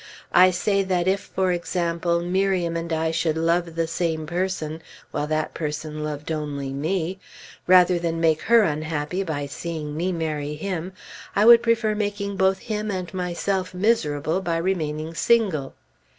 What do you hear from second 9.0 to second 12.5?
by seeing me marry him, I would prefer making